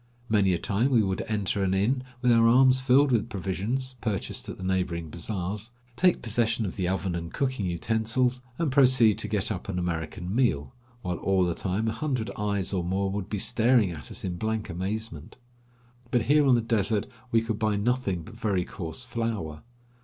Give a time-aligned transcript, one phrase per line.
[0.29, 4.49] Many a time we would enter an inn with our arms filled with provisions, purchased
[4.49, 9.27] at the neighboring bazaars, take possession of the oven and cooking utensils, and proceed to
[9.27, 13.29] get up an American meal, while all the time a hundred eyes or more would
[13.29, 15.35] be staring at us in blank amazement.
[16.09, 19.61] But here on the desert we could buy nothing but very coarse flour.